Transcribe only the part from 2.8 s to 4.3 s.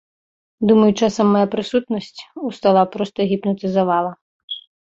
проста гіпнатызавала.